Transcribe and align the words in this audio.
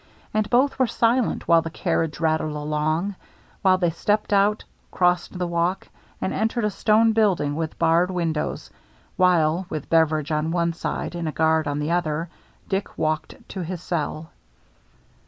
And 0.33 0.49
both 0.49 0.79
were 0.79 0.87
silent 0.87 1.47
while 1.47 1.61
the 1.61 1.69
carriage 1.69 2.19
rattled 2.19 2.55
along, 2.55 3.13
while 3.61 3.77
they 3.77 3.91
stepped 3.91 4.33
out, 4.33 4.63
crossed 4.89 5.37
the 5.37 5.45
walk, 5.45 5.89
and 6.19 6.33
entered 6.33 6.65
a 6.65 6.71
stone 6.71 7.13
building 7.13 7.55
with 7.55 7.77
barred 7.77 8.09
windows, 8.09 8.71
while, 9.15 9.67
with 9.69 9.91
Beveridge 9.91 10.31
on 10.31 10.49
one 10.49 10.73
side 10.73 11.13
and 11.13 11.27
a 11.29 11.31
guard 11.31 11.67
on 11.67 11.77
the 11.77 11.91
other, 11.91 12.29
Dick 12.67 12.97
walked 12.97 13.35
to 13.49 13.63
his 13.63 13.83
cell. 13.83 14.31